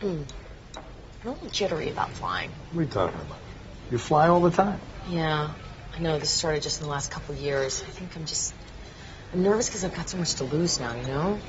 [0.00, 0.24] Mm.
[1.22, 2.50] I'm a little jittery about flying.
[2.72, 3.38] What are you talking about?
[3.92, 4.80] You fly all the time.
[5.08, 5.50] Yeah,
[5.95, 7.83] I know this started just in the last couple of years.
[7.83, 8.53] I think I'm just.
[9.33, 11.39] I'm nervous because I've got so much to lose now, you know?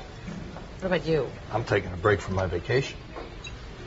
[0.79, 1.29] What about you?
[1.51, 2.97] I'm taking a break from my vacation.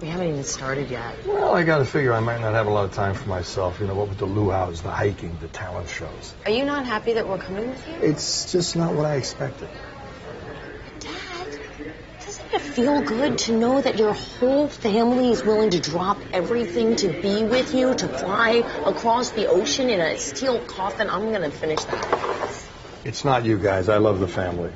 [0.01, 1.27] We haven't even started yet.
[1.27, 3.81] Well, I got to figure I might not have a lot of time for myself.
[3.81, 6.35] You know, what with the luau's, the hiking, the talent shows.
[6.45, 7.95] Are you not happy that we're coming with you?
[8.03, 9.69] It's just not what I expected.
[12.77, 16.19] Dad, doesn't it feel good to know that your whole family is willing to drop
[16.33, 21.09] everything to be with you, to fly across the ocean in a steel coffin?
[21.09, 22.65] I'm going to finish that.
[23.05, 23.89] It's not you guys.
[23.89, 24.73] I love the family.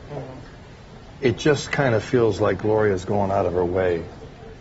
[1.20, 4.04] It just kind of feels like Gloria's going out of her way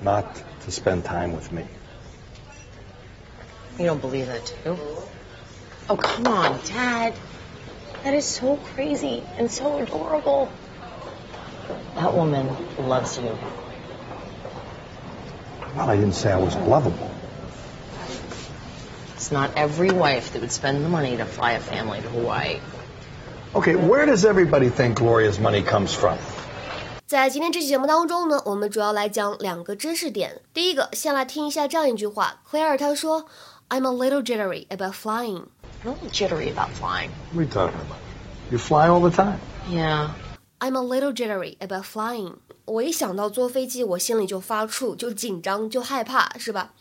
[0.02, 1.66] not to spend time with me.
[3.78, 4.78] You don't believe it, too?
[5.90, 7.14] Oh, come on, Dad.
[8.04, 10.52] That is so crazy and so adorable.
[11.99, 12.49] That woman
[12.79, 13.37] loves you.
[15.77, 17.11] Well, I didn't say I was lovable.
[19.17, 22.61] It's not every wife that would spend the money to fly a family to Hawaii.
[23.55, 26.19] Okay, where does everybody think Gloria's money comes from?
[27.07, 30.41] 在今天这期节目当中呢，我们主要来讲两个知识点。
[30.53, 33.27] 第一个，先来听一下这样一句话：Claire 她说，
[33.69, 35.45] I'm a little jittery about flying。
[35.85, 37.11] I'm a little jittery about flying.
[37.33, 37.99] What are you talking about?
[38.51, 39.39] You fly all the time.
[39.69, 40.09] Yeah.
[40.60, 42.36] I'm a little jittery about flying。
[42.66, 46.74] 我一想到坐飞机，我心里就发怵，就紧张，就害怕，是吧？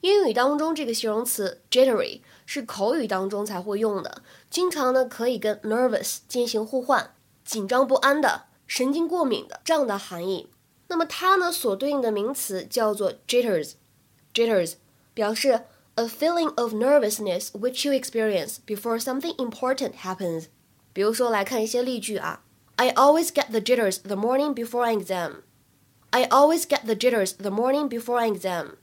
[0.00, 7.14] 英语当中这个形容词 jittery 是口语当中才会用的，经常呢可以跟 nervous 进行互换，
[7.44, 8.44] 紧张不安的。
[8.66, 10.48] 神经过敏的这样的含义。
[10.88, 14.74] 那么它呢所对应的名词叫做 jitters，jitters
[15.14, 15.62] 表示
[15.94, 20.46] a feeling of nervousness which you experience before something important happens。
[20.92, 22.42] 比如说来看一些例句啊
[22.75, 27.49] ，I always get the jitters the morning before an exam。I always get the jitters the
[27.49, 28.75] morning before an exam。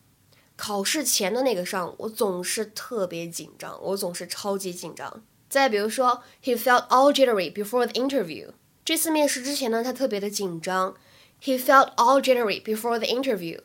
[0.56, 5.22] 考试前的那个上午，我总是特别紧张，我总是超级紧张。
[5.48, 8.48] 再比如说，He felt all jittery before the interview。
[8.84, 10.94] 这次面试之前呢，他特别的紧张，
[11.42, 13.60] He felt all jittery before the interview。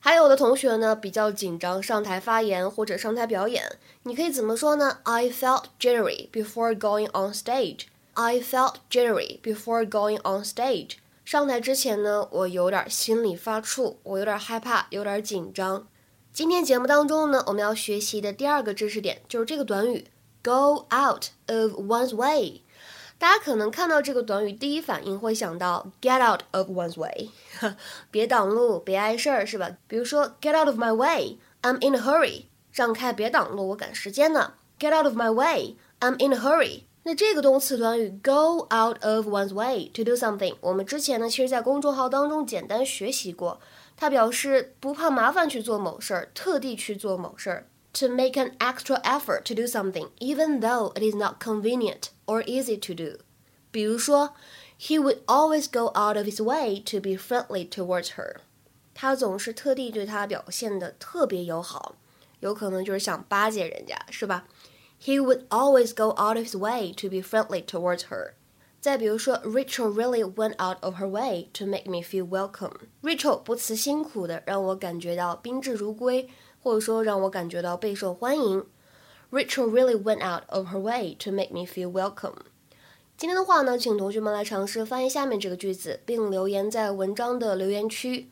[0.00, 4.98] 还有的同学呢比较紧张，上台发言或者上台表演，你可以怎么说呢？
[5.04, 7.86] I felt jittery before going on stage.
[8.21, 10.97] I felt jittery before going on stage.
[11.23, 15.87] 上台之前呢，我有点心里发怵，我有点害怕，有点紧张。
[16.33, 20.07] 今天节目当中呢，我们要学习的第二个知识点就是这个短语
[20.43, 22.59] “go out of one's way”。
[23.17, 27.29] 大家可能看到这个短语，第一反应会想到 get out of one's way，
[28.11, 29.77] 别挡路，别碍事儿，是吧？
[29.87, 34.55] 比如说 get out of my way，I'm in a hurry，让开，别挡路，我赶时间呢。
[34.77, 36.81] get out of my way，I'm in a hurry。
[37.03, 43.59] 那这个动词短语 go out of one's way to do something，我们之前呢，其实在公众号当中简单学习过，
[43.95, 47.65] 它表示不怕麻烦去做某事儿，特地去做某事儿。
[47.93, 52.77] To make an extra effort to do something, even though it is not convenient or easy
[52.79, 53.19] to do.
[53.71, 54.35] 比如说
[54.79, 58.41] ，He would always go out of his way to be friendly towards her.
[58.93, 61.95] 他总是特地对她表现的特别友好，
[62.41, 64.45] 有可能就是想巴结人家，是吧
[65.00, 68.34] ？He would always go out of his way to be friendly towards her.
[68.80, 72.72] 再比如说，Rachel really went out of her way to make me feel welcome.
[73.02, 76.28] Rachel 不辞辛苦的让我感觉到宾至如归。
[76.64, 78.64] 或者说让我感觉到备受欢迎。
[79.30, 82.36] Rachel really went out of her way to make me feel welcome。
[83.18, 88.30] 今天的话呢，请同学们来尝试翻译下面这个句子，并留言在文章的留言区。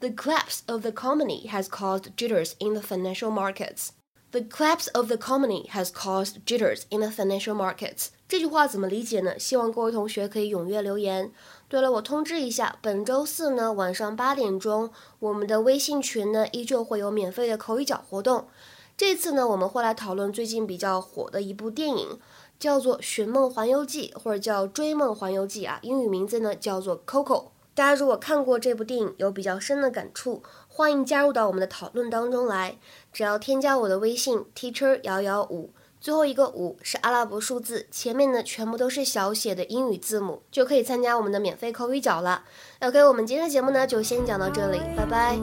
[0.00, 3.90] The collapse of the economy has caused jitters in the financial markets.
[4.31, 8.09] The collapse of the economy has caused jitters in the financial markets.
[8.27, 9.39] 这句话怎么理解呢？
[9.39, 11.31] 希望各位同学可以踊跃留言。
[11.67, 18.47] 对了，我通知一下，本周四呢晚上八点钟，我们的微信群呢依旧会有免费的口语角活动。
[18.95, 22.19] 这次呢，我们会来讨论最近比较火的一部电影，
[22.59, 27.45] 叫做《寻梦环游记》或者叫《追梦环游记》啊，英语名字呢叫做 Coco。
[27.73, 32.77] 大家如果看过这部电影，有比较深的感触，欢迎加入到我们的讨论当中来。
[33.11, 42.43] 只要添加我的微信 teacher 幺幺五，最后一个五是阿拉伯数字，前面呢全部都是小写的英语字母，就可以参加我们的免费口语角了。
[42.79, 45.37] OK，我们今天的节目呢就先讲到这里，拜拜。